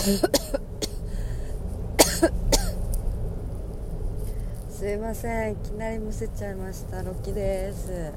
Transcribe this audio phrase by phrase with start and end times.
[4.70, 5.52] すいません。
[5.52, 7.02] いきなりむせちゃいました。
[7.02, 8.10] ロキです。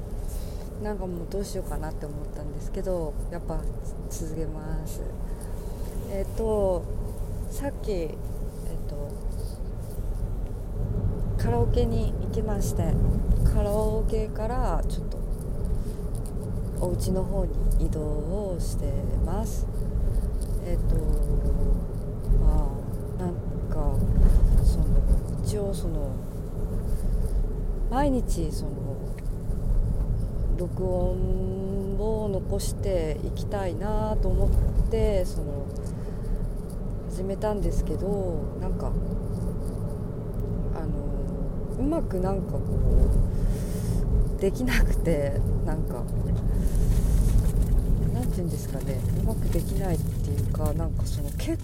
[0.82, 3.60] なんかもうどうしようかなって思ったんですけどやっぱ
[4.08, 5.02] 続けます。
[6.10, 6.84] えっ、と
[7.50, 8.08] さっきえっ、
[8.88, 9.10] と
[11.36, 12.94] カラオケに行きまして
[13.52, 15.18] カラオケからちょっと
[16.80, 18.90] お家の方に移動をして
[19.26, 19.73] ます。
[20.66, 20.96] えっ、と
[22.40, 22.70] ま
[23.18, 23.34] あなん
[23.68, 23.94] か
[24.64, 24.84] その
[25.44, 26.14] 一応その
[27.90, 28.72] 毎日その
[30.56, 35.66] 録音を残していきたいなと思ってその
[37.10, 38.90] 始めたんですけどなんか
[40.74, 42.60] あのうまくなんかこ
[44.36, 46.02] うできなくてなんか
[48.12, 49.98] なんて言うんですかねうまくできない
[50.34, 51.58] っていうかなんかその結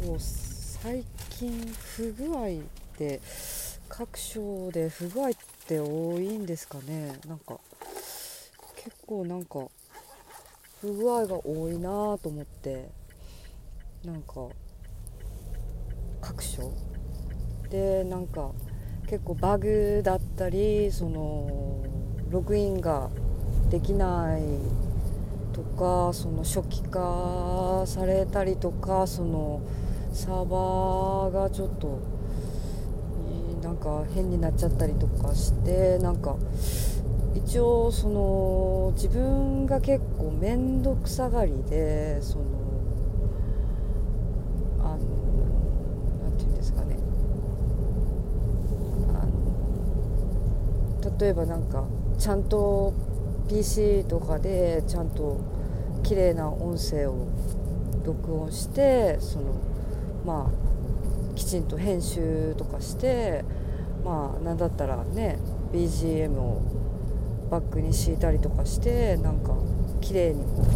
[0.00, 1.50] 構最近
[1.96, 2.46] 不具合
[2.98, 3.20] で
[3.88, 5.32] 各所で不具合っ
[5.66, 7.18] て多いんですかね。
[7.26, 7.58] なんか
[8.76, 9.66] 結構なんか
[10.80, 12.88] 不具合が多いなと思って。
[14.04, 14.46] なんか
[16.20, 16.72] 各所
[17.70, 18.52] でなんか
[19.08, 21.82] 結構バグだったりその
[22.30, 23.10] ログインが
[23.68, 24.42] できない
[25.56, 29.62] とかその初期化されたりとかその
[30.12, 31.98] サーバーがちょっと
[33.62, 36.36] なんか変になっちゃったりとかしてなんか
[37.34, 42.44] 一応その自分が結構面倒くさがりでその
[44.80, 44.98] あの
[46.22, 46.98] なんていうんですかね。
[49.08, 49.26] あ
[51.08, 51.84] の例えばなんか
[52.18, 52.92] ちゃんと
[53.48, 55.40] PC とかでちゃんと
[56.02, 57.28] 綺麗な音声を
[58.04, 59.54] 録音してその
[60.24, 63.44] まあきちんと編集とかして
[64.04, 65.38] まあ何だったらね
[65.72, 66.62] BGM を
[67.50, 69.54] バックに敷いたりとかしてなんか
[70.00, 70.66] 綺麗にこう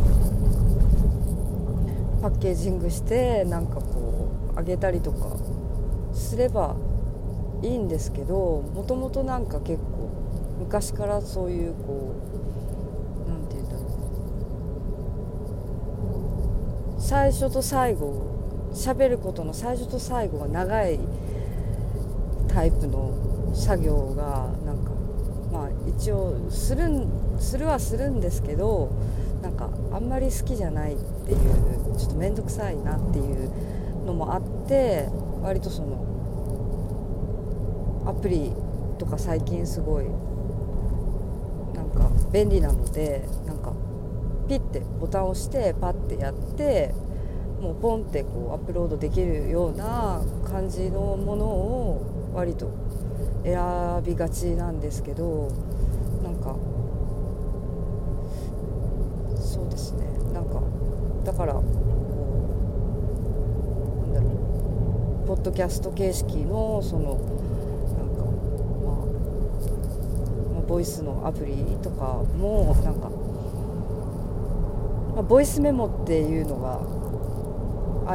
[2.23, 5.37] パッケージングしてなんかこうあげたりとか
[6.13, 6.77] すれば
[7.63, 10.11] いいんですけどもともとなんか結構
[10.59, 12.15] 昔からそういうこ
[13.27, 13.85] う何て言うんだろう
[17.01, 21.01] 最初と最後喋ることの最初と最後が長い
[22.49, 24.91] タイプの作業がなんか
[25.51, 27.09] まあ一応するん
[27.41, 28.91] するはするんですけど
[29.43, 30.97] なんかあんまり好きじゃないっ
[31.27, 31.39] ていう
[31.99, 33.51] ちょっと面倒くさいなっていう
[34.05, 35.09] のもあって
[35.43, 36.07] 割とその
[38.07, 38.53] アプリ
[38.99, 40.05] とか最近すごい
[41.75, 43.73] なんか便利なのでなんか
[44.49, 46.50] ピッてボタンを押してパッてやって
[47.61, 52.71] もうポンってこうアップロードできるような感じのものを割と
[53.45, 55.51] 選びがちなんですけど
[56.23, 56.57] なんか
[59.37, 60.07] そうですね。
[60.33, 60.61] なんか
[61.25, 61.63] だからこ
[64.11, 64.37] うなんだろ
[65.25, 68.25] うポッドキャスト形式のそのなんか
[68.85, 73.11] まあボイスのアプリとかもなんか、
[75.15, 76.81] まあ、ボイスメモっていうのが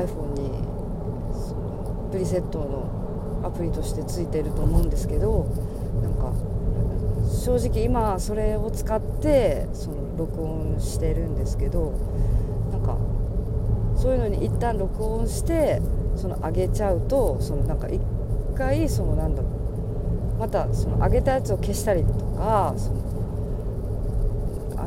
[0.01, 0.50] iPhone に
[1.33, 5.45] そのプリセットのアプリとしてついてると思うんですけど
[6.01, 6.33] なんか
[7.44, 11.91] 正直今それを使ってその録音してるんですけど
[12.72, 12.97] なんか
[13.95, 15.81] そういうのに一旦録音して
[16.16, 18.01] その上げちゃうとそのなんか一
[18.57, 23.05] 回そのなんだろうまたその上げたやつを消したりとかその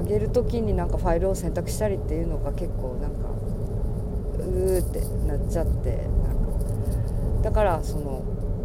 [0.09, 3.29] げる時になんかファイルを選択したりっていうのが結構なんか
[4.39, 6.49] うーってなっちゃってなんか。
[7.43, 8.23] だからその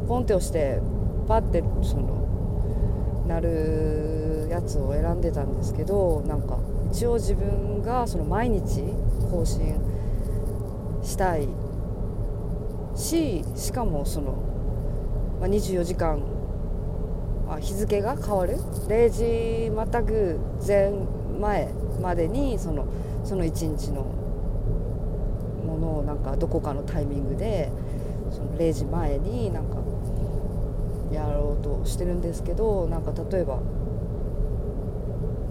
[0.08, 0.80] ポンって押して
[1.28, 6.60] パッてそのなるやつを選んでたんですけどなんか
[6.92, 8.84] 一応自分がその毎日
[9.32, 9.76] 更新
[11.04, 11.48] したい
[12.96, 14.34] ししかもその、
[15.40, 16.22] まあ、24時間
[17.50, 20.94] あ日付が変わる？0時またぐ前
[21.40, 21.70] 前
[22.02, 22.86] までにその
[23.24, 24.04] その1日の
[25.66, 27.72] ものをなんかどこかのタイミングで
[28.32, 29.78] その0時前になんか
[31.12, 33.60] やろうとしてるんですけどなんか例えば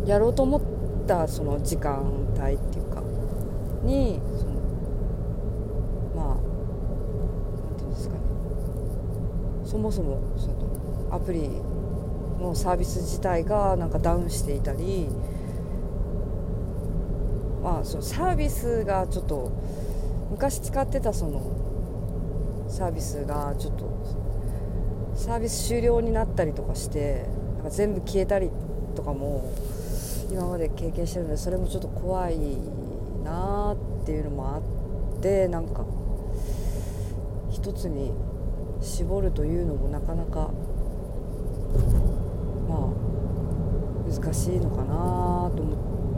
[0.04, 0.60] やろうと思っ
[1.06, 2.02] たその時間
[2.36, 3.02] 帯っていうか
[3.84, 4.52] にその
[6.16, 8.20] まあなんていうんですかね。
[9.64, 10.54] そもそもその
[11.12, 11.48] アプリ
[12.40, 15.08] のサービス自体がなんかダウンしていたり
[17.62, 19.52] まあそのサービスがちょっと
[20.30, 27.26] 昔使ってたそのサービスがちょっとサービス終了になったりとかして
[27.56, 28.50] なんか全部消えたり
[28.96, 29.52] とかも
[30.30, 32.38] 今まで経験してるのでそれもちょっと怖い
[33.22, 35.84] なっていうのもあってなんか
[37.50, 38.12] 一つに
[38.80, 40.50] 絞るというのもなかなか
[42.68, 42.90] まあ
[44.10, 46.11] 難しいのかなと思って。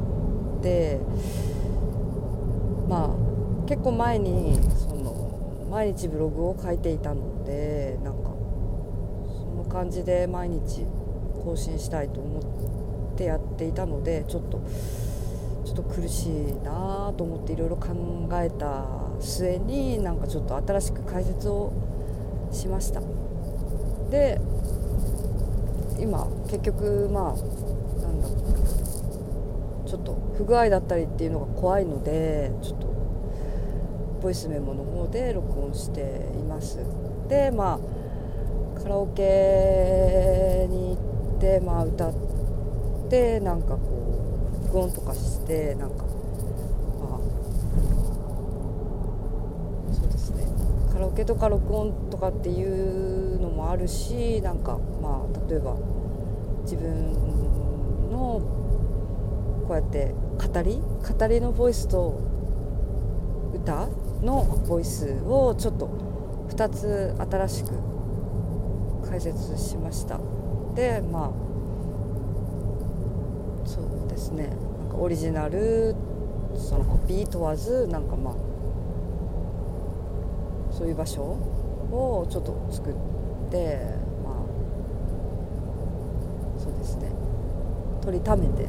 [2.88, 8.30] まあ結構前にその毎日ブログを書いていたのでなんか
[9.26, 10.86] その感じで毎日
[11.44, 12.40] 更新したいと思
[13.14, 14.60] ってやっていたのでちょっと
[15.64, 17.88] ちょっと苦しいなと思っていろいろ考
[18.34, 18.86] えた
[19.20, 21.72] 末になんかちょっと新しく解説を
[22.52, 23.00] しました。
[24.10, 24.40] で
[25.98, 27.73] 今結局まあ
[29.86, 32.86] ちょっと不具合だったりっていうのが怖いのでちょっと
[34.22, 36.78] ボイスメモの方で録音しています。
[37.28, 37.80] でまあ
[38.82, 41.02] カラオケに行
[41.36, 42.14] ってまあ歌っ
[43.08, 43.78] てなんかこ
[44.62, 47.18] う録音とかしてなんかまあ
[49.92, 50.46] そうですね。
[50.92, 55.76] カラオケとか録音とかっていうのもあるしなんかまあ例えば
[56.62, 57.12] 自分
[58.10, 58.40] の
[59.66, 60.80] こうやって語り
[61.18, 62.20] 語りのボイスと
[63.54, 63.88] 歌
[64.22, 65.88] のボイスをちょっと
[66.48, 67.70] 2つ新しく
[69.08, 70.18] 解説しました。
[70.74, 71.30] でまあ
[73.66, 74.48] そうですね。
[74.48, 75.94] なんかオリジナル
[76.56, 78.34] そのコピー問わずなんかまあ
[80.70, 82.94] そういう場所をちょっと作っ
[83.50, 83.78] て
[84.24, 84.34] まあ
[86.60, 87.10] そうですね。
[88.02, 88.68] 取りためて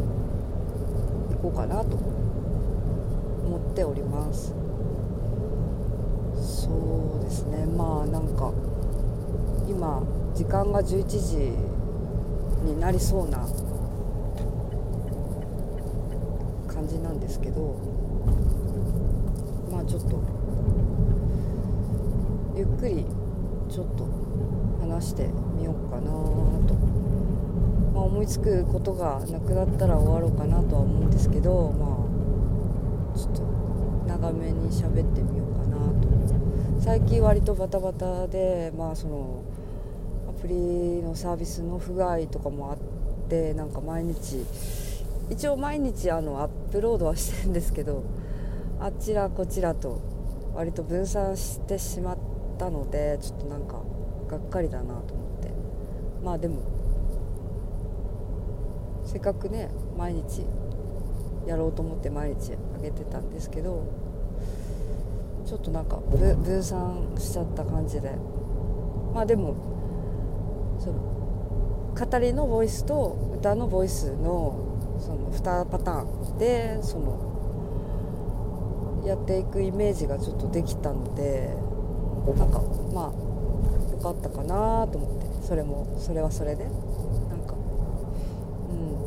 [1.45, 1.95] こうかなと
[3.45, 4.51] 思っております。
[6.41, 7.67] そうですね。
[7.67, 8.51] まあなんか
[9.67, 10.01] 今
[10.33, 11.53] 時間が11時
[12.65, 13.47] になりそうな
[16.67, 17.75] 感じなんですけど
[19.71, 20.19] まあちょっと
[22.55, 23.05] ゆっくり
[23.69, 24.07] ちょっと
[24.81, 26.73] 話してみようかなと、
[27.95, 32.05] まあ、思いつくことがなくなったら終わろうかなとは思うんですけどま
[33.15, 33.41] あちょっと
[34.05, 36.81] 長めに喋ってみようかなと。
[36.81, 39.43] 最近割とバタバタでまあその
[40.29, 40.55] アプリ
[41.01, 42.77] のサービスの不具合とかもあっ
[43.29, 44.45] てなんか毎日
[45.29, 48.03] 一応毎日あのアップロードはしてるんですけど
[48.81, 50.01] あちらこちらと
[50.53, 52.17] 割と分散してしまっ
[52.59, 53.81] たのでちょっとなんか
[54.27, 55.51] がっかりだなと思って。
[56.21, 56.74] まあでも
[59.15, 60.45] せっかくね毎日
[61.47, 63.81] やろうと思って毎日あげてたんですけど
[65.45, 68.11] ちょっとなんか分散しちゃった感じで。
[69.13, 69.55] まあでも
[70.79, 70.99] その
[71.97, 74.59] 語りのボイスと歌のボイスの
[74.99, 76.03] その2パター
[76.35, 77.15] ンでその
[79.05, 81.55] やっていくイメージがちょっとできたので
[82.37, 82.61] なんか
[82.93, 85.25] まあよかったかなと思って。
[85.41, 86.73] それもそれはそれでなん
[87.45, 87.53] か
[88.71, 88.97] うん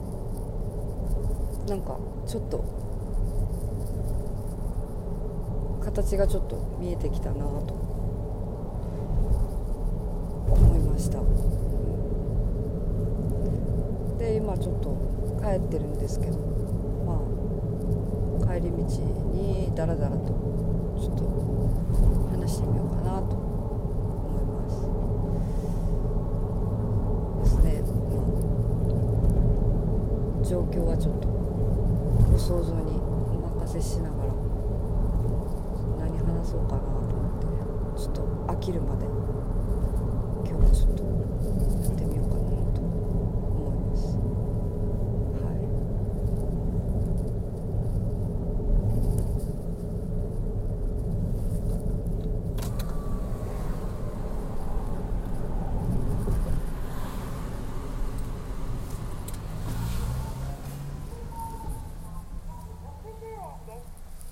[1.69, 2.65] なんかちょっと
[5.85, 7.75] 形がちょっと見えてきたなと
[10.49, 11.19] 思いました。
[14.19, 14.97] で今ちょっと
[15.43, 16.39] 帰ってるんですけど
[17.07, 17.21] ま
[18.47, 20.33] あ帰り道にダラダラと
[20.99, 21.25] ちょっと
[22.31, 24.69] 話してみようかなと思いま
[27.45, 27.53] す。
[27.53, 27.83] ですね、
[30.39, 31.38] まあ、状況はちょっと
[32.39, 34.33] 想像にお任せしながら
[35.99, 39.07] 何話そうかなと思ってちょっと飽きるまで
[40.49, 41.09] 今日はちょっとや
[41.91, 42.43] ってみようかな
[42.73, 44.17] と思います
[45.45, 45.59] はい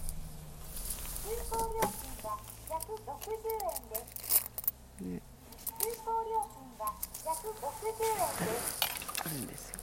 [0.07, 2.39] 通行料金が
[2.71, 3.03] 約60
[3.35, 4.47] 円です。
[5.03, 5.21] ね
[5.57, 6.95] 通行料金が
[7.27, 7.59] 約60
[7.91, 8.79] 円です。
[9.21, 9.77] あるんですよ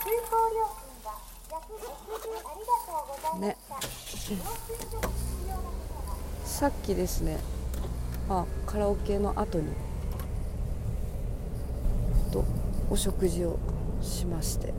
[0.00, 1.12] 通行料金が
[1.52, 3.76] 約60ありがとうございました。
[3.76, 4.40] 領収
[4.90, 5.68] 書が必要な方
[6.10, 7.38] はさっきですね。
[8.30, 9.72] あカラオケの後に。
[12.30, 12.44] と
[12.88, 13.58] お食事を
[14.00, 14.72] しまして。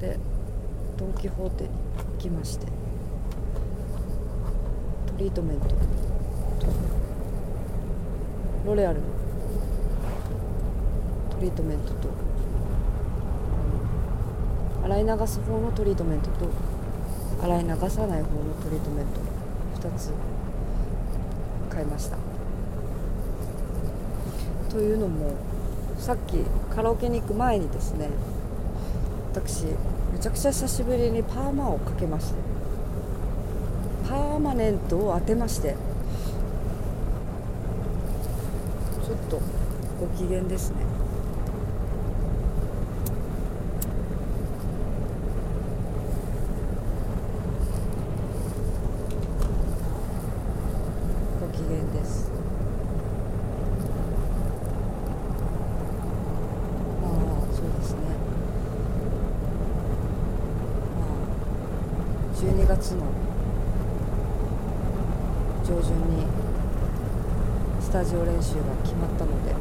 [0.00, 0.18] で
[0.96, 1.74] ドン・キホーテに行
[2.18, 2.66] きまして。
[2.66, 2.72] ト
[5.18, 5.66] リートメント。
[5.66, 5.74] と
[8.64, 9.06] ロレアルの。
[11.30, 12.08] トリートメントと。
[14.84, 16.48] 洗い流す方のトリートメントと
[17.42, 19.06] 洗い流さない方のトリートメン
[19.82, 19.88] ト。
[19.88, 20.12] 2つ。
[21.76, 22.16] 買いました。
[24.70, 25.34] というのも
[25.98, 26.38] さっき
[26.74, 28.08] カラオケに行く前にですね
[29.32, 29.64] 私
[30.12, 32.38] めちゃくちゃ久しぶりにパーマをかけまして
[34.08, 35.74] パーマネントを当てまして
[39.04, 39.40] ちょっと
[40.00, 40.76] ご機嫌ですね
[51.40, 52.30] ご機嫌です
[57.02, 57.12] まあ
[57.54, 57.98] そうですね
[60.98, 63.06] まあ12月の
[65.64, 66.26] 上旬に
[67.80, 69.54] スタジオ練習が決まったので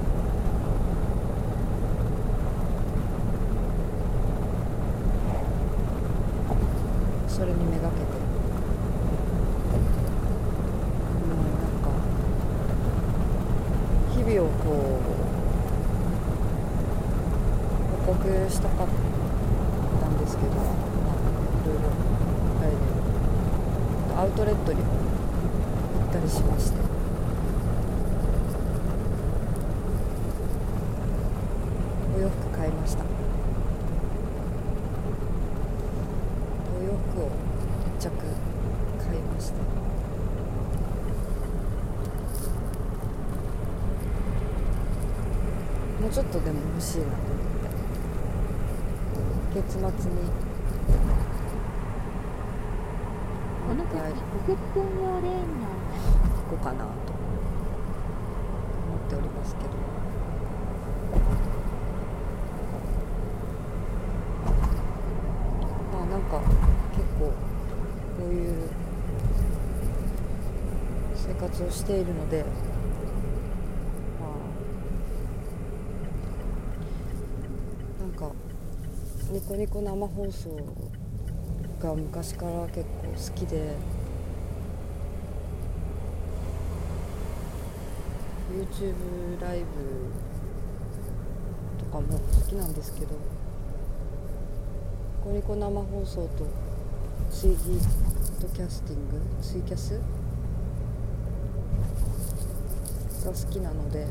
[7.28, 8.16] それにめがけても
[11.26, 11.90] うなんか
[14.14, 14.66] 日々をこ
[15.02, 15.16] う
[18.06, 18.88] 報告したかっ
[20.00, 20.66] たんですけど、まあ、
[21.66, 21.90] いろいろ
[22.62, 22.76] あれで
[24.22, 26.78] アウトレットにも行ったりしまして
[32.16, 33.04] お洋服買いました
[36.80, 37.30] お洋服を
[37.98, 38.10] 一着
[39.06, 39.56] 買いました
[46.06, 47.22] もうちょっとでも欲しいなと思っ
[49.54, 49.88] て月末に
[53.68, 54.14] この先はい
[54.48, 55.72] 右折専用レーンが行
[56.52, 56.94] こうかなと思
[58.98, 59.70] っておりますけど
[65.92, 66.40] まあなんか
[66.96, 67.34] 結構こ
[68.20, 68.52] ういう
[71.16, 72.46] 生活をしているので
[74.22, 74.30] まあ
[78.04, 78.32] なんか
[79.32, 80.50] ニコニコ生放送
[81.80, 83.76] が昔から結構好きで
[88.52, 89.66] YouTube ライブ
[91.78, 93.20] とかも好きなんですけどニ
[95.24, 96.48] コニコ生放送と
[97.30, 100.02] ツイギートキャスティングツイキャス
[103.24, 104.08] が好きなので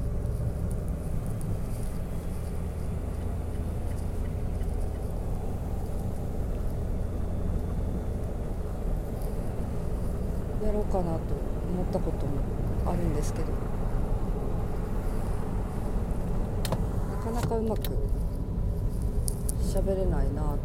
[10.64, 12.33] やろうかなと思ったことも
[12.87, 13.47] あるんですけど。
[17.11, 17.83] なかなかうまく
[19.63, 20.59] 喋れないなと思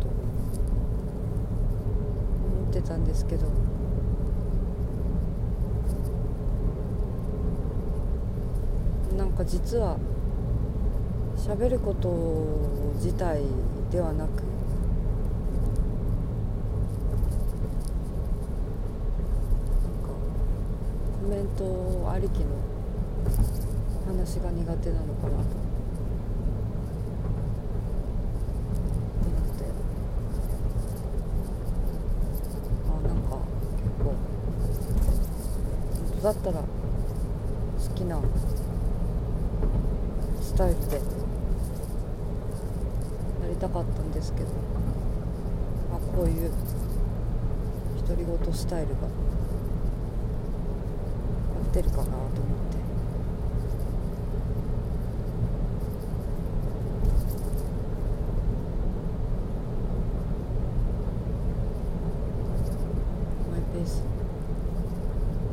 [2.69, 3.47] ってたんですけど。
[9.17, 9.97] なんか実は
[11.35, 12.09] 喋ること
[12.95, 13.41] 自体
[13.91, 14.37] ではなくな
[19.87, 20.07] んか
[21.21, 22.45] コメントありきの
[24.07, 25.43] 話が苦手なのかなと思
[29.19, 29.23] っ
[29.57, 29.65] て
[32.87, 33.35] あなんか
[33.75, 34.15] 結構本
[36.15, 36.65] 当だったら好
[37.93, 38.21] きな
[40.41, 41.01] スタイルでや
[43.49, 44.47] りたかったんですけど
[45.93, 46.51] あこういう
[48.07, 48.99] 独り言スタイルが
[51.69, 52.39] ってるかなと思って。
[63.51, 64.03] マイペースや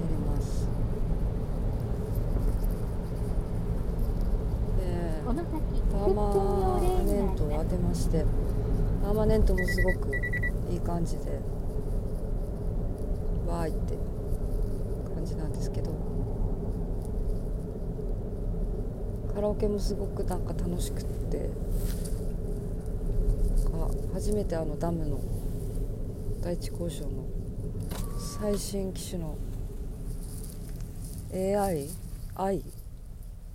[0.09, 0.67] ります。
[4.79, 4.83] で
[5.93, 8.25] パーマーネントを当てまして
[9.03, 10.17] パーマネントもすごく
[10.71, 11.41] いい感じで
[13.47, 13.99] わーいって
[15.15, 15.91] 感じなんですけど
[19.35, 21.49] カラオケもすごくなんか楽しくって
[23.71, 25.21] なんか初めてあのダムの
[26.43, 27.25] 第一交渉の
[28.41, 29.39] 最新機種の
[31.33, 32.65] AI?AI?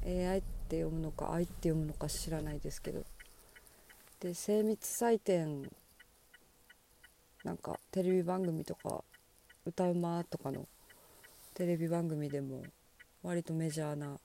[0.06, 3.04] AI って読むのか I って読むのか知らないですけど
[4.22, 5.70] で精密採点
[7.44, 9.04] なんかテレビ番組とか
[9.66, 10.70] 歌うまとかの
[11.54, 12.64] テレビ番組でも
[13.24, 14.18] 割とメジャーな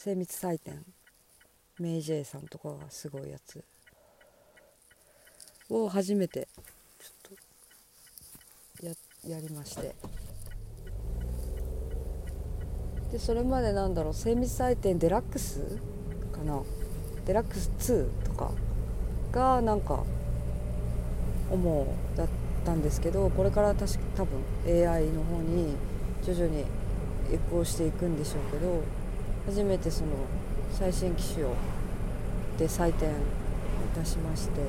[0.00, 0.84] 精密採点。
[1.80, 3.64] メイジェイさんとかがすごいやつ
[5.68, 6.46] を初めて
[7.00, 7.36] ちょっ
[8.80, 8.92] とや
[9.28, 9.96] やりまして。
[13.10, 15.80] でそれまでなんだろう精密採点デラックス
[16.32, 16.62] かな？
[17.26, 18.52] デラックス2とか
[19.32, 20.04] がなんか
[21.50, 21.86] 主
[22.16, 22.28] だっ
[22.64, 25.74] たんですけどこれから確か多分 AI の方に
[26.22, 26.62] 徐々に
[27.34, 28.84] 移行していくんでしょうけど
[29.48, 30.10] 初めてその
[30.70, 31.54] 最新機種を
[32.58, 33.12] で採点い
[33.96, 34.60] たしまして、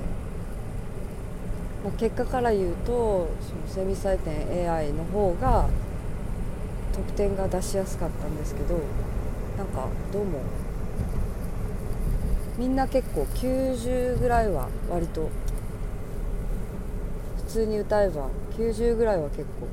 [1.83, 5.67] まあ、結果から言うとその精密採点 AI の方が
[6.93, 8.79] 得点が出しやすかったんですけど
[9.57, 10.39] なんかどうも
[12.57, 15.29] みんな結構90ぐらいは割と
[17.35, 19.67] 普通に歌えば90ぐらいは結構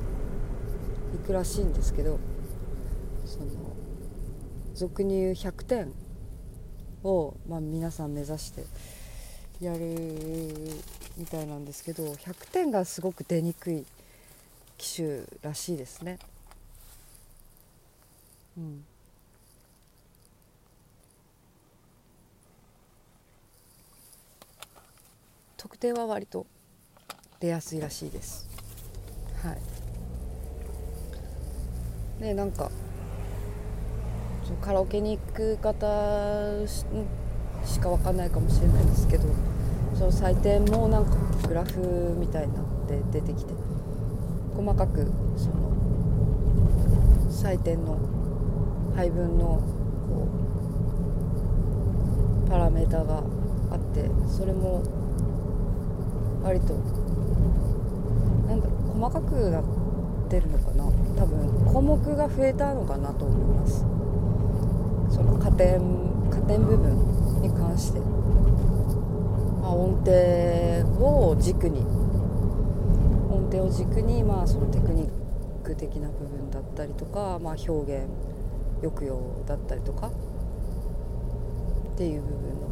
[1.15, 2.19] いくらしいんですけど
[4.77, 5.91] 俗に言う100点
[7.03, 8.63] を、まあ、皆さん目指して
[9.59, 9.79] やる
[11.17, 13.87] みたいなんですけど100点がすごく出にくい
[14.77, 16.19] 機種らしいですね。
[18.55, 18.85] うん。
[25.57, 26.45] 特典は割と
[27.39, 28.47] 出やすいらしいです。
[29.41, 29.57] はい。
[32.21, 32.69] ねなんか
[34.61, 36.85] カラオケに行く方し
[37.79, 39.25] か分かんないかもしれないんですけど
[39.95, 41.11] その採点もなんか
[41.47, 43.53] グラフみたいになって出てきて
[44.55, 45.71] 細かくその
[47.29, 47.97] 採点の
[48.95, 50.27] 配分のこ
[52.45, 53.23] うパラメータが
[53.71, 54.81] あってそれも
[56.43, 56.73] 割と
[58.47, 59.63] なんだろう細かくなっ
[60.29, 60.85] てるのかな？
[61.17, 63.85] 多分項目が増えたのかなと思います。
[65.09, 65.79] その加点
[66.29, 70.11] 加点部分に関して、まあ、音程
[71.03, 71.79] を軸に
[73.29, 78.07] 音程を軸にまあそのテクニック的な部分だったりとか、まあ、表現
[78.81, 82.67] 抑揚だったりとかっていう部分の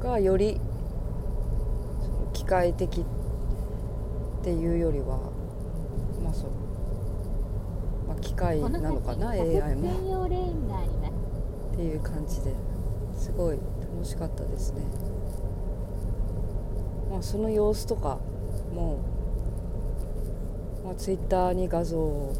[0.00, 0.60] がより
[2.32, 3.04] 機械的っ
[4.42, 5.18] ていうよりは
[6.22, 6.50] まあそう、
[8.08, 10.26] まあ、機械なのかな？AI も
[11.80, 12.54] っていう感じで
[13.16, 14.82] すごい楽しかったですね。
[17.10, 18.18] まあその様子とか
[18.74, 18.98] も
[20.84, 22.34] まあ、ツイッターに画像を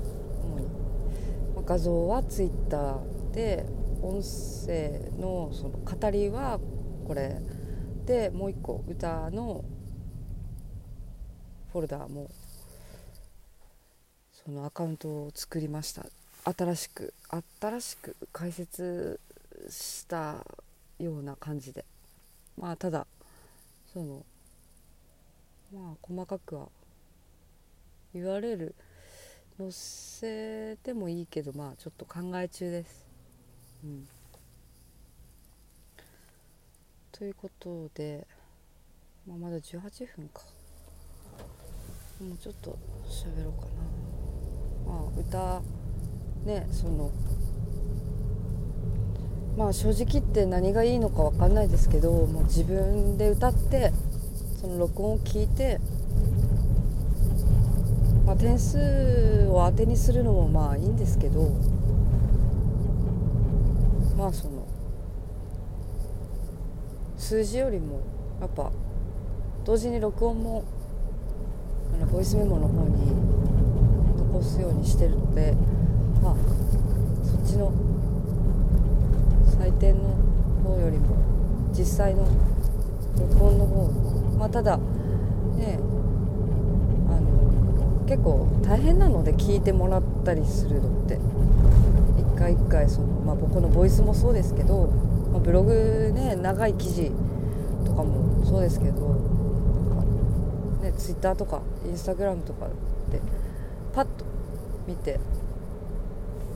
[1.55, 3.65] まあ、画像はツイッターで
[4.03, 6.61] 音声のその語りは
[7.07, 7.41] これ。
[8.05, 9.65] でもう一個歌の
[11.71, 12.29] フォルダーも
[14.33, 16.05] そのアカウントを作りました。
[16.45, 17.15] 新しく
[17.61, 19.21] 新しく解説
[19.71, 20.45] した
[20.99, 21.85] ような感じで
[22.59, 23.07] まあただ
[23.93, 24.25] その
[25.73, 26.69] まあ細かくは
[28.13, 28.75] 言われる
[29.57, 33.07] 載せてもいいけどまあちょっと考え中です。
[33.85, 34.09] うん、
[37.13, 38.27] ということで、
[39.27, 39.81] まあ、まだ18
[40.17, 40.43] 分か
[42.21, 43.81] もうちょっと喋ろうかな。
[44.87, 45.63] まあ歌
[46.45, 47.11] ねその
[49.57, 53.93] まあ正直言って何がいいのか分かんないですけどもう自分で歌って
[54.61, 55.81] その録音を聞いて
[58.31, 61.51] まあ、点数を当てにするのもまあいいんですけど
[64.17, 64.69] まあその
[67.19, 68.01] 数字よりも
[68.41, 68.71] やっぱ
[69.65, 70.63] 同時に録音も
[71.93, 73.17] あのボイスメモの方に
[74.17, 75.57] 残すようにしてるので
[76.23, 76.37] まあ
[77.25, 77.73] そっちの
[79.61, 80.09] 採点の
[80.65, 81.17] 方よりも
[81.73, 82.27] 実際の
[83.19, 83.89] 録音の方
[84.39, 85.79] まあただね
[87.09, 91.19] あの結構大変なので聞いてもらったりするのって
[92.19, 94.87] 一回一回その、まあ、僕のボイスもそうですけど、
[95.31, 97.13] まあ、ブログね長い記事
[97.85, 102.67] とかもそうですけどなんか、ね、ツイッターとかインスタグラムとか
[103.13, 103.21] で
[103.93, 104.25] パッと
[104.89, 105.21] 見て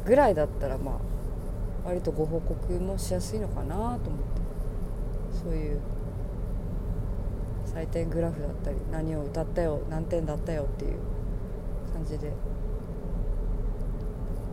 [0.07, 1.14] ぐらいだったらまあ
[1.85, 4.09] 割とご報告もしやすいのかなと思って。
[5.43, 5.81] そういう。
[7.67, 10.99] 採点グラフだったり何を歌ったよ何点だったよっていう
[11.93, 12.33] 感じで。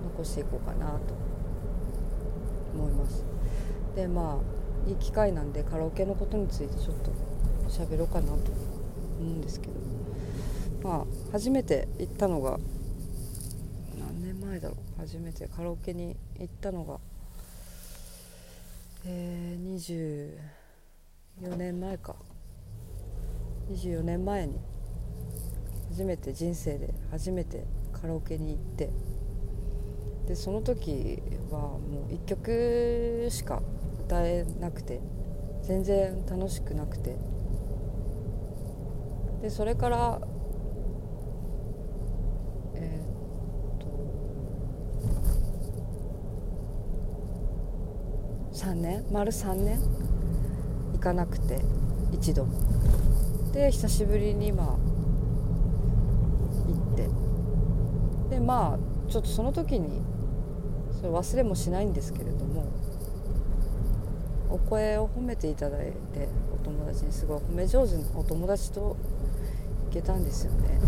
[0.04, 1.13] 残していこうかなと
[2.74, 3.24] 思います。
[3.96, 4.39] でま
[4.86, 7.12] あいい機会なんでカラオケのことについてちょっと
[7.70, 8.39] 喋ろうかなと思
[9.20, 9.74] うんですけど。
[10.84, 12.58] まあ初めて行ったのが
[14.00, 15.00] 何年前だろう。
[15.00, 17.00] 初めてカラオケに行ったのが
[19.03, 20.37] えー、
[21.41, 22.15] 24年前か。
[23.71, 24.59] 24年前に
[25.89, 28.91] 初めて人生で初めてカラオケに行って。
[30.27, 33.61] でその時はもう1曲しか
[34.05, 35.01] 歌えなくて
[35.63, 37.17] 全然楽しくなくて。
[39.41, 40.21] でそれから
[42.75, 43.87] えー、っと
[48.62, 49.80] 3年丸3年
[50.93, 51.60] 行かなくて
[52.12, 52.45] 一度。
[52.45, 52.54] も
[53.52, 54.67] で久しぶりにまあ
[56.67, 58.36] 行って。
[58.36, 60.04] でまあちょっとその時に
[60.95, 62.71] それ忘れもしないんですけれども
[64.47, 68.95] お声を褒めていただいてお友達にすごい褒め上手なお友達と
[69.86, 70.80] 行けたんですよね。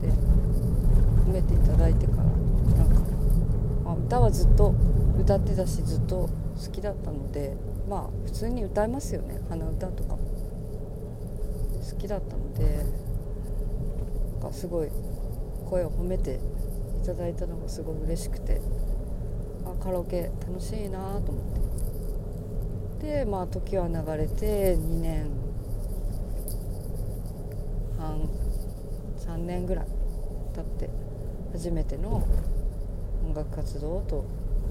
[0.00, 3.00] で褒めていただいてからなんか、
[3.84, 4.74] まあ、歌はずっと
[5.28, 7.54] 歌ってたしずっと好きだったので
[7.86, 9.38] まあ普通に歌えますよね。
[9.50, 10.18] 鼻歌とか好
[11.98, 12.82] きだったので
[14.40, 14.88] なんかすごい
[15.68, 16.40] 声を褒めて
[17.02, 18.62] いただいたのがすごい嬉しくて
[19.66, 21.44] あカラオケ楽しいなと思っ
[23.02, 23.06] て。
[23.06, 25.30] でまあ時は流れて2年
[27.98, 28.30] 半
[29.18, 29.86] 3年ぐらい
[30.54, 30.88] 経って
[31.52, 32.26] 初めての
[33.26, 34.24] 音楽活動と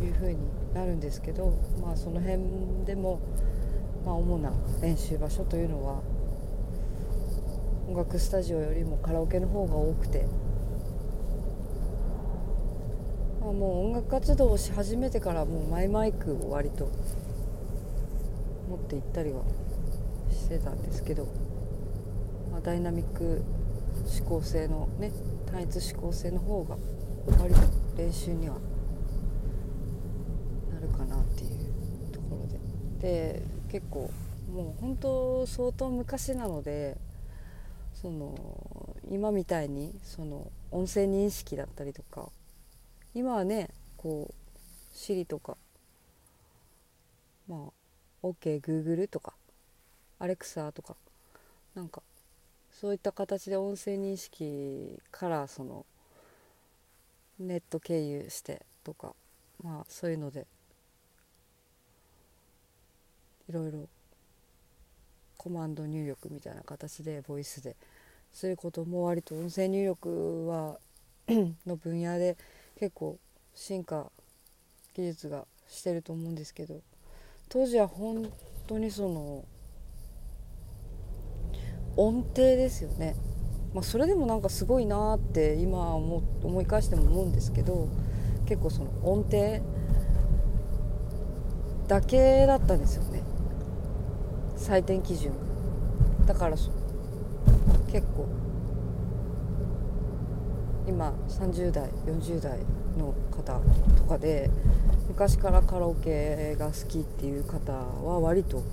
[0.04, 0.38] いうふうに
[0.74, 2.40] なるんですけどまあその辺
[2.86, 3.20] でも、
[4.06, 6.02] まあ、主な練習場所というのは
[7.88, 10.26] 音楽スタジオよりもカラオケの方が多くて
[13.48, 16.92] まあ、もう音楽活動をし始めてからもうマイマイクを割と
[18.70, 19.44] 持って行ったりは
[20.30, 21.28] してたんですけど、
[22.52, 23.42] まあ、ダイナミック
[24.12, 25.14] 指向性のね
[25.50, 26.76] 単一指向性の方が
[27.42, 27.62] 割と
[27.96, 28.56] 練習には
[30.74, 32.48] なるかなっていうところ
[33.08, 33.42] で
[33.72, 34.12] 結構
[34.54, 36.98] もう本当相当昔なので
[37.94, 38.36] その
[39.10, 42.28] 今みたいにその音声認識だったりとか
[43.16, 45.56] 今はねこう Siri とか
[47.48, 49.34] まあ OKGoogle、とか
[50.20, 50.98] Alexa とか
[51.76, 52.04] なんか
[52.74, 55.86] そういった形で音声認識からその
[57.40, 59.14] ネット経由してとか
[59.64, 60.46] まあそういうので
[63.50, 63.88] いろいろ
[65.38, 67.76] コマンド入力みたいな形でボイスで。
[68.32, 70.78] そういうことも割と音声入力は
[71.66, 72.38] の分野で
[72.80, 73.18] 結構
[73.56, 74.12] 進化
[74.94, 76.82] 技術がしてると思うんですけど
[77.50, 78.32] 当時は本
[78.68, 79.44] 当にその
[81.96, 83.16] 音程ですよね、
[83.74, 87.90] まあ、それでもなんかすごいなって今思思い返しても思うんですけど
[88.46, 89.62] 結構その音程
[91.88, 93.24] だけだったんですよね。
[94.58, 95.32] 採点基準。
[96.26, 96.58] だから
[97.92, 98.28] 結構
[100.88, 102.60] 今30代40代
[102.98, 103.60] の方
[103.98, 104.50] とかで
[105.08, 108.64] 昔からカラオケが好きっていう方は割と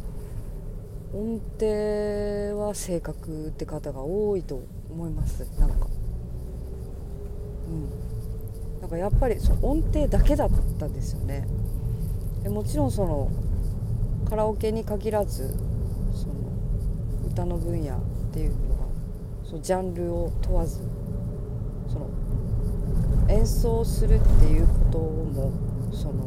[1.12, 5.47] 音程は正確って方が多いと思います。
[5.61, 5.87] なんか。
[7.68, 8.81] うん。
[8.81, 11.47] なんかやっぱりそ音程だけだったんですよね。
[12.42, 13.31] でもちろんその
[14.29, 15.55] カラオケに限らず
[17.27, 18.01] 歌の分野っ
[18.33, 18.89] ていうのは
[19.45, 20.81] そのジャンルを問わず
[21.89, 22.09] その
[23.29, 25.53] 演奏するっていうことも
[25.93, 26.25] その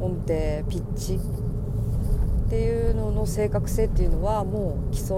[0.00, 0.28] 音程
[0.68, 5.16] ピッチっていうのの正確性っていうのはもう基礎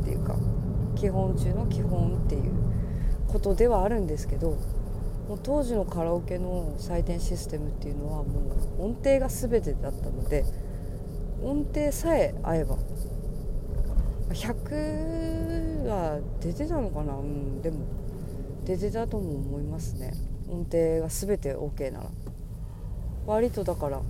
[0.00, 0.36] っていうか
[0.96, 2.52] 基本中の基本っていう
[3.28, 4.56] ことではあるんですけど
[5.28, 10.44] もう当時のカラオケの採点システムっていうのはもう音程が全てだったので
[11.42, 12.76] 音程さえ合えば
[14.30, 17.14] 100は出てたのかな？
[17.14, 17.62] うん。
[17.62, 17.78] でも
[18.64, 20.14] 出てたとも思いますね。
[20.48, 22.10] 音程が全て OK なら。
[23.26, 24.00] 割とだから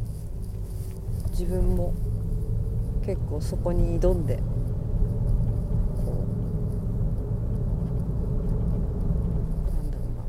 [1.31, 1.92] 自分も
[3.05, 4.42] 結構そこに挑んでこ
[9.62, 10.24] うなんだろうな。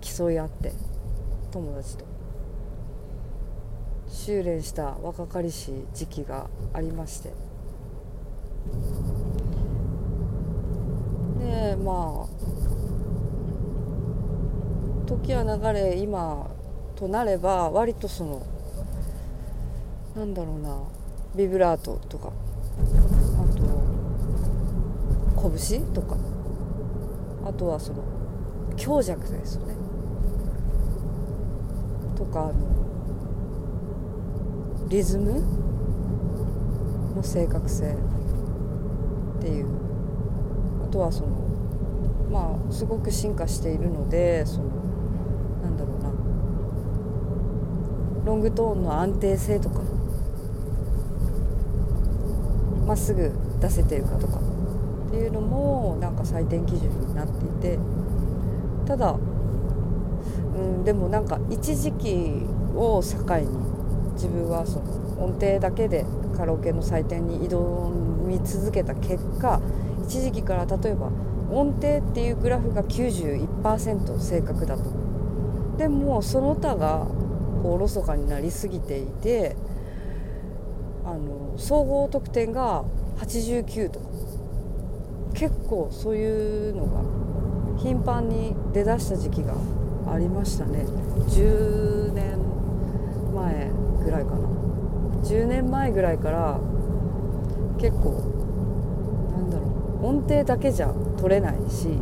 [0.00, 0.72] 競い合って
[1.50, 2.04] 友達と。
[4.08, 7.32] 修練した若かりし時期がありまして。
[11.84, 12.28] まあ
[15.06, 16.50] 時は流れ今
[16.96, 18.46] となれば割とその
[20.16, 20.78] なんだろうな
[21.36, 22.30] ビブラートとかあ
[23.56, 26.16] と拳とか
[27.44, 28.02] あとはその
[28.76, 29.74] 強弱ですよね。
[32.16, 32.54] とかあの
[34.88, 35.42] リズム？
[37.14, 37.94] の正確性
[39.38, 39.66] っていう。
[40.84, 41.45] あとはその
[42.30, 44.66] まあすごく進化しているのでその
[45.62, 46.10] なんだろうな。
[48.24, 49.80] ロングトーンの安定性とか
[52.86, 54.38] まっすぐ出せてるかとか
[55.08, 57.78] っていうのもなんか採点基準になっていて
[58.86, 63.46] ただ、うん、でもなんか一時期を境に
[64.14, 66.04] 自分はその音程だけで
[66.36, 67.90] カラオケの採点に挑
[68.24, 69.60] み続けた結果
[70.04, 71.10] 一時期から例えば
[71.50, 74.84] 音程っていうグラフが91%正確だと。
[75.76, 77.06] でもその他が
[77.62, 79.56] こうおろそかになりすぎていて
[81.04, 82.84] あの総合得点が
[83.18, 84.00] 89と。
[84.00, 84.06] か
[85.34, 87.02] 結構そういうのが
[87.78, 89.54] 頻繁に出だした時期が
[90.10, 90.86] ありましたね。
[91.28, 92.38] 10年
[93.34, 93.70] 前
[94.02, 94.48] ぐらいかな。
[95.22, 96.58] 10年前ぐらいから
[97.78, 98.35] 結構
[100.02, 101.98] 音程だけじゃ取れないし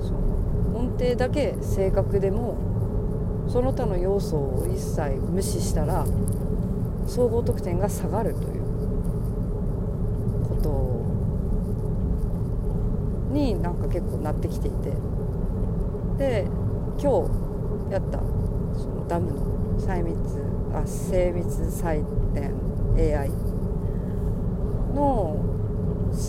[0.00, 2.56] その音程だけ正確でも
[3.48, 6.06] その他の要素を一切無視したら
[7.06, 8.62] 総合得点が下がるという
[10.48, 10.56] こ
[13.30, 14.92] とになんか結構なってきていて。
[16.22, 16.46] で
[17.00, 17.26] 今
[17.88, 18.18] 日やった
[18.78, 20.16] そのダムの細密
[20.72, 22.54] あ精密採点
[22.96, 23.30] AI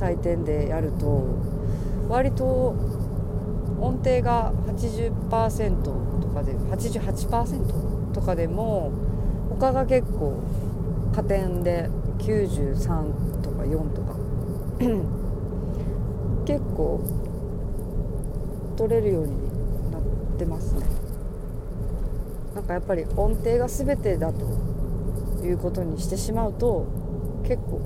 [0.03, 1.23] 採点でやると
[2.09, 2.75] 割と
[3.79, 5.81] 音程が80%
[6.21, 8.91] とかで88%とかでも
[9.49, 10.43] 他が結構
[11.15, 14.17] 加点で93とか4とか
[16.45, 17.01] 結構
[18.75, 20.01] 取れるようになっ
[20.37, 20.85] てますね。
[22.55, 24.45] なんかやっぱり音程が全てだと
[25.45, 26.85] いうことにしてしまうと
[27.43, 27.81] 結構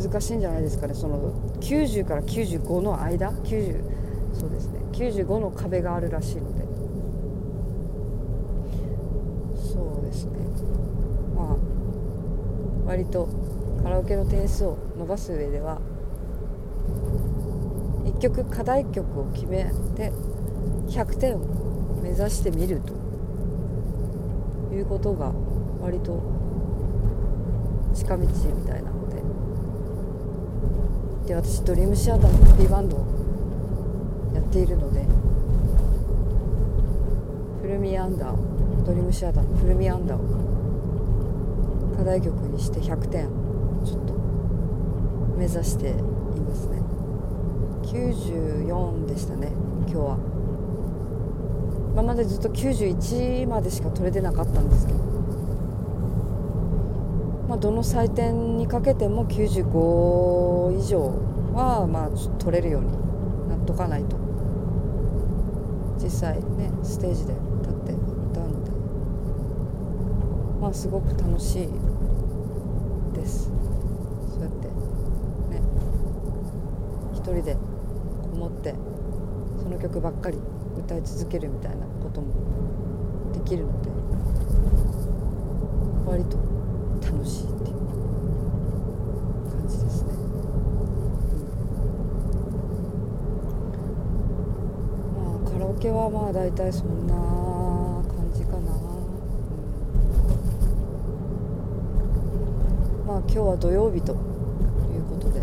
[0.00, 0.94] 難しいんじゃないですかね。
[0.94, 3.82] その90から95の間？90
[4.34, 4.80] そうですね。
[4.92, 6.64] 95の壁があるらしいので。
[9.56, 10.32] そうですね。
[11.34, 11.56] まあ
[12.86, 13.28] 割と
[13.82, 15.80] カラオケの点数を伸ばす上では
[18.04, 19.64] 1曲課題曲を決め
[19.96, 20.12] て
[20.88, 21.38] 100点を
[22.02, 22.92] 目指してみると
[24.74, 25.32] いうことが
[25.80, 26.20] 割と
[27.94, 28.28] 近道み
[28.66, 28.95] たいな
[31.26, 33.00] で私ドリームシアターのコピーバンドを
[34.32, 35.04] やっているので
[37.60, 43.26] フルミアンダードリームシアターのフルミアンダーを課題曲にして100点
[43.84, 44.14] ちょっと
[45.36, 45.92] 目指してい
[46.40, 46.80] ますね。
[47.82, 49.52] 94でしたね
[49.86, 50.18] 今日は。
[51.92, 55.15] 今までずっと91までしか取れてなかったんですけど
[57.56, 61.00] あ、どの採点にかけても95以上
[61.54, 62.92] はまあ取れるように
[63.48, 64.16] なっとかないと。
[65.98, 68.70] 実際ねステージで立って歌うので。
[70.60, 71.68] まあすごく楽しい
[73.14, 73.50] です。
[74.30, 74.74] そうやってね
[77.14, 77.56] 一人で
[78.22, 78.74] こもって
[79.62, 80.38] その曲ばっかり
[80.78, 82.26] 歌い続けるみたいなことも
[83.32, 83.90] できるので
[86.06, 86.36] 割と
[87.26, 87.76] しいっていう
[89.50, 90.16] 感じですね、う
[95.20, 97.14] ん、まあカラオケはまあ大体そんな
[98.06, 98.62] 感じかな、う
[103.02, 104.18] ん、まあ今日は土曜日という
[105.10, 105.40] ことで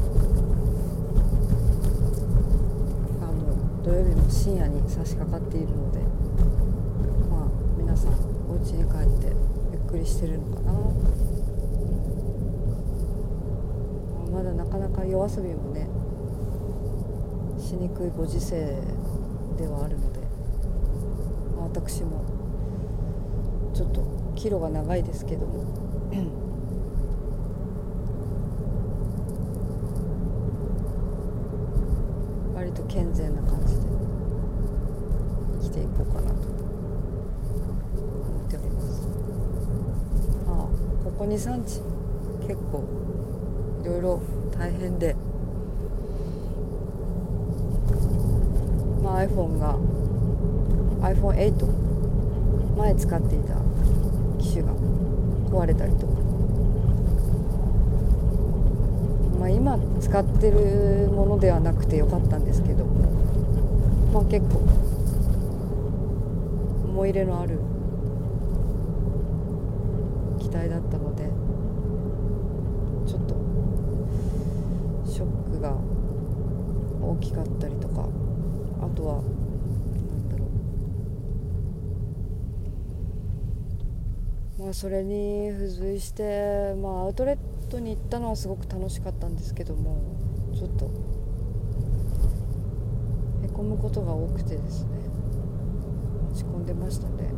[3.22, 6.00] あの土曜日の深夜に差し掛かっているので
[7.30, 8.14] まあ皆さん
[8.50, 9.36] お家に帰って
[9.72, 10.74] ゆっくりしてるのかな
[14.32, 15.88] まだなかなか夜遊びもね
[17.62, 18.82] しにくいご時世
[19.56, 20.20] ではあるので、
[21.56, 22.26] まあ、私も
[23.76, 24.04] ちょっと
[24.36, 25.64] キロが長いですけども。
[32.56, 33.82] 割と健全な感じで
[35.62, 36.42] 生きていこうかなと思
[38.48, 39.08] っております。
[40.48, 40.56] まあ
[41.04, 41.84] ここ23日
[42.48, 42.84] 結構
[43.84, 44.20] いろいろ
[44.64, 45.16] 大変で、
[49.04, 49.78] まあ、iPhone が
[51.02, 53.56] iPhone8 前使っていた
[54.42, 54.72] 機種が
[55.52, 56.14] 壊れたりとか、
[59.40, 62.86] まあ、今使ってるものではなくてよかったんですけど。
[64.14, 64.62] まあ結構
[66.86, 67.58] 思い入れのある
[70.40, 71.24] 機代だったので
[73.08, 73.34] ちょっと
[75.12, 75.76] ショックが
[77.02, 78.08] 大きかったりとか。
[78.82, 80.46] あとはなんだろ
[84.60, 84.64] う。
[84.64, 87.38] まあそれに付随してまあアウトレッ
[87.70, 89.98] トに行ったのはすごく楽しかったんですけども
[90.54, 90.86] ちょっと
[93.44, 94.90] へこむことが多くてですね。
[96.32, 97.32] 落ち込んでましたね。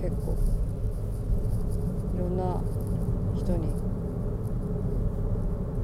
[0.00, 0.36] 結構。
[2.14, 2.60] いろんな
[3.36, 3.68] 人に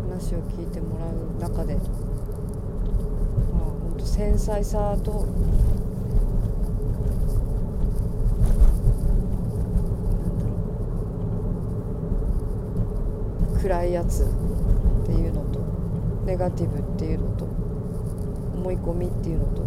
[0.09, 1.79] 話を聞いてもらう中で
[4.07, 5.21] 繊細さとなん
[10.39, 10.51] だろ
[13.53, 13.59] う。
[13.61, 14.27] 暗いやつっ
[15.07, 15.61] ていうのと
[16.25, 19.67] ネガティブっていうのと思い込みっていうのと、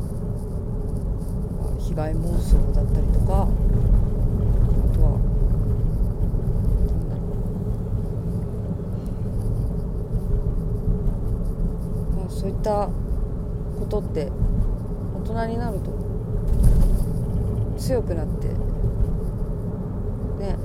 [1.79, 3.47] 被害妄想だったりとかあ
[4.95, 5.19] とは
[6.87, 7.21] なんだろ
[12.13, 12.15] う。
[12.17, 12.89] まあそういった
[13.89, 14.31] ことって
[15.15, 15.91] 大人になると
[17.77, 18.47] 強くなって
[20.39, 20.55] ね。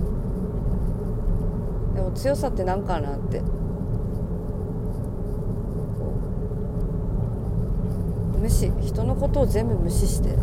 [1.94, 3.40] でも強さって何かなって。
[8.38, 10.36] 無視人のことを全部無視して。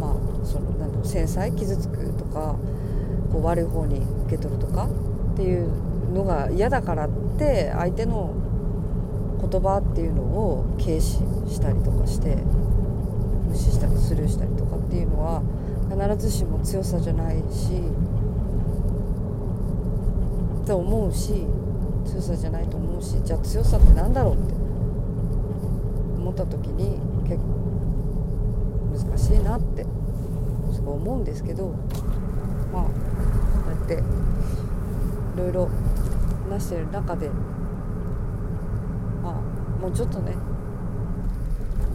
[0.00, 2.56] まあそのなんだろう繊細傷つくとか
[3.32, 4.88] こう悪い方に受け取るとか
[5.34, 5.70] っていう
[6.12, 8.34] のが嫌だからって相手の
[9.52, 15.42] 言葉っていうのを軽視したりとかして無視したりスルーしたりとかっていうのは
[15.90, 17.82] 必ずしも強さじゃないし
[20.62, 21.44] って思うし
[22.06, 24.54] 強さじゃないと思うしじゃあ強さって何だろうって
[26.16, 27.52] 思った時に結構
[29.10, 29.84] 難しいなって
[30.72, 31.74] すごい思うんですけど
[32.72, 32.90] まあこ
[33.66, 33.98] うやってい
[35.36, 35.68] ろいろ
[36.48, 37.30] 話してる中で
[39.82, 40.36] もうちょっとね。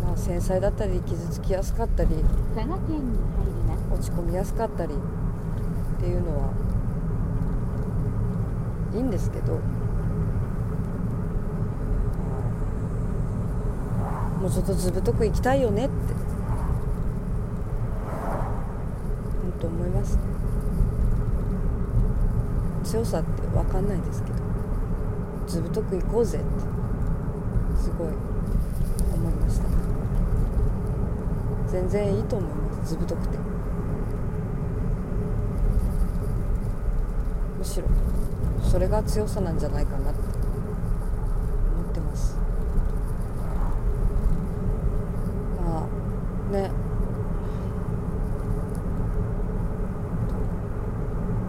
[0.03, 2.09] まあ繊細だったり傷つきやすかったり
[3.89, 4.97] 落ち込みやすかったりっ
[5.99, 6.51] ていうのは
[8.93, 9.59] いいんですけど。
[14.41, 15.95] もうちょっとずぶとくいきたいよねって
[19.41, 20.15] 本当思います。
[20.17, 20.21] ね
[22.83, 24.35] 強さって分かんないですけど
[25.47, 26.47] ずぶとくいこうぜって。
[26.47, 26.76] す
[27.97, 28.07] ごい
[29.13, 29.67] 思いました。
[31.67, 32.91] 全然いいと思います。
[32.91, 33.37] ずぶとくて。
[37.57, 37.87] むしろ
[38.61, 40.19] それが強さなんじゃないかなって。
[40.19, 42.37] 思ってます。
[45.65, 45.87] ま
[46.49, 46.71] あね。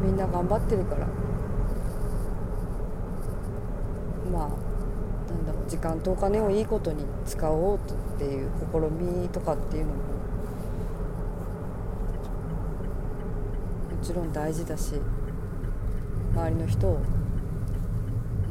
[0.02, 1.06] みんな頑張ってるから。
[4.32, 4.67] まあ
[5.68, 7.80] 時間とお金をいいことに使おうっ
[8.18, 9.98] ていう試みとかっていうのも
[13.90, 14.94] もちろん大事だし
[16.34, 17.00] 周りの人を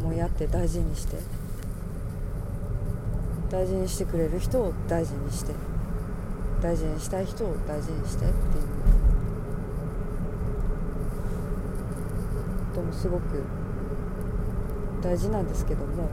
[0.01, 1.17] 思いやって大事にして
[3.49, 5.53] 大事にしてくれる人を大事にして
[6.61, 8.77] 大事にしたい人を大事にしてっていう。
[12.77, 13.43] こともすごく
[15.01, 16.03] 大事なんですけども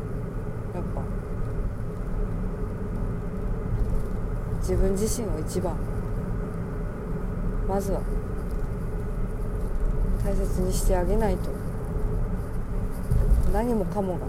[0.75, 1.03] やっぱ
[4.65, 5.77] 自分自身を一番。
[7.69, 8.01] まずは。
[10.25, 11.51] 大切にしてあげないと。
[13.53, 14.21] 何もかもが。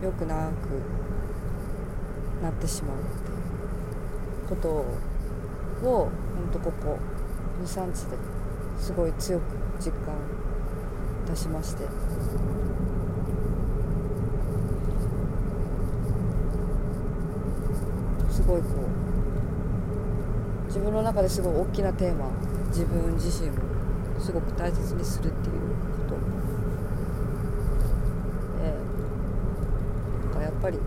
[0.00, 0.70] 良くなく
[2.40, 3.04] なってしまうって
[4.48, 4.84] ことを
[5.82, 6.96] ほんとここ
[7.64, 8.16] 23日で
[8.78, 9.42] すごい強く
[9.80, 10.14] 実感
[11.26, 12.67] いたしまして。
[18.48, 18.68] ごいこ
[20.64, 22.30] う自分の中ですごい大きなテーマ
[22.68, 23.52] 自分自身を
[24.18, 26.16] すごく大切にするっていうこと。
[28.62, 28.74] で
[30.24, 30.78] なんかやっぱり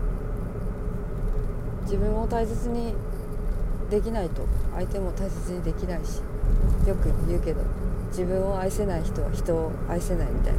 [1.82, 2.94] 自分を大切に
[3.90, 6.18] できないと相手も大切にできないし
[6.88, 7.60] よく言うけど
[8.08, 10.58] 自分を愛せない人は人を愛せないみたいな、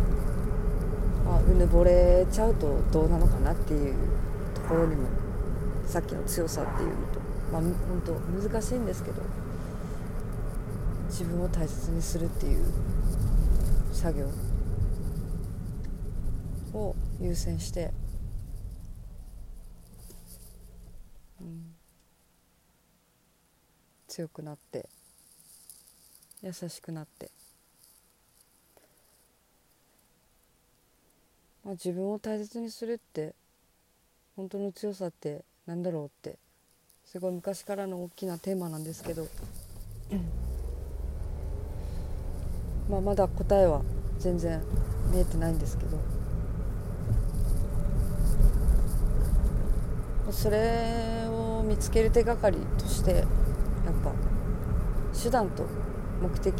[1.32, 3.96] まあ、うぬぼれちゃうとどうなのかなっていう
[4.54, 5.08] ところにも
[5.94, 7.20] さっきの強さっていうのと
[7.52, 9.22] まあ本当難しいんですけど
[11.08, 12.66] 自分を大切にするっていう
[13.92, 14.26] 作業
[16.74, 17.94] を優先して、
[21.40, 21.76] うん、
[24.08, 24.90] 強くなって
[26.42, 27.30] 優しくなって
[31.64, 33.36] まあ、自分を大切にするって
[34.36, 36.38] 本当の強さってなんだろうって。
[37.06, 39.28] すごい昔からの大きなテーマなんですけど、
[42.90, 43.82] まあまだ答えは
[44.20, 44.62] 全然
[45.12, 45.98] 見えてないんですけど。
[50.32, 53.26] それを見つける手がかりとしてやっ
[54.04, 54.12] ぱ
[55.22, 55.64] 手段と
[56.22, 56.56] 目的っ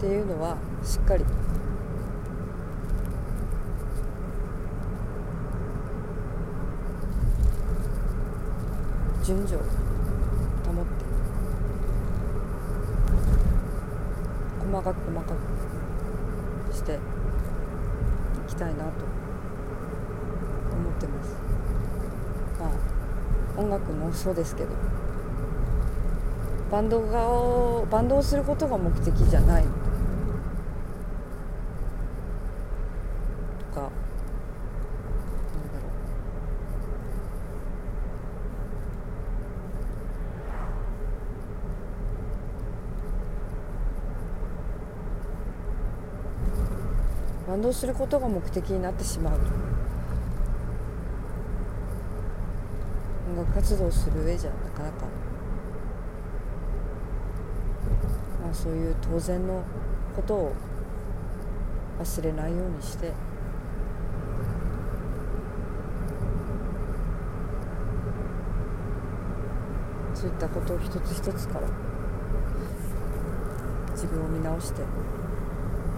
[0.00, 1.24] ていうのはしっかり
[9.24, 9.68] 順序を保っ
[10.84, 11.04] て
[14.70, 15.34] 細かく細か
[16.70, 16.98] くしてい
[18.46, 18.90] きたいなと
[20.74, 21.34] 思ってます
[22.60, 24.68] まあ音楽もそうですけど
[26.70, 29.68] バンドがバンドをすることが目的じゃないと
[33.74, 33.90] かなんだ
[47.43, 49.38] ろうバンドをすることが目的になってしまう。
[53.30, 55.06] 音楽活動をする上じゃなかなか。
[58.42, 59.62] まあそういう当然の
[60.16, 60.52] ことを
[62.00, 63.12] 忘れないようにして。
[70.12, 71.68] そういったことを一つ一つから
[73.90, 74.84] 自分を見直してい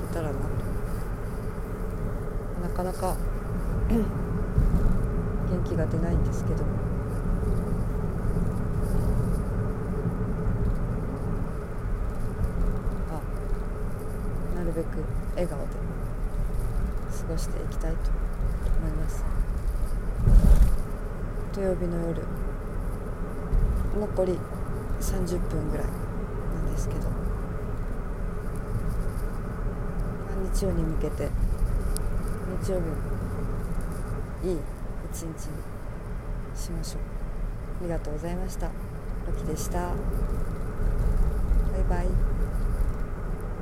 [0.08, 0.65] けたらなと。
[2.76, 3.16] かなか
[3.88, 4.04] 元
[5.64, 6.62] 気が出ないんですけど。
[13.08, 14.88] あなるべく
[15.36, 15.64] 笑顔で
[17.18, 18.10] 過ごしていきたいと
[18.78, 19.24] 思います。
[21.54, 22.22] 土曜日の夜
[23.98, 24.38] 残り
[25.00, 25.92] 30分ぐらいな
[26.60, 27.06] んですけど。
[30.52, 31.30] 日曜に向けて
[32.62, 32.94] 日曜日も
[34.44, 34.58] いい
[35.12, 35.34] 一日に
[36.54, 37.02] しましょう。
[37.80, 38.66] ありがとうございました。
[38.66, 38.72] ロ
[39.36, 39.80] キでした。
[39.80, 39.92] バ
[41.78, 42.35] イバイ。